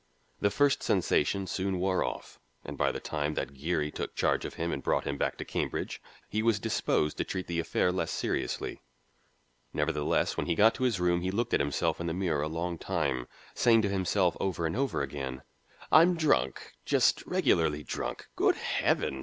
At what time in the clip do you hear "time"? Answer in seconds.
2.99-3.35, 12.79-13.27